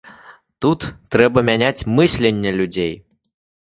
[0.65, 2.93] Тут трэба мяняць мысленне людзей.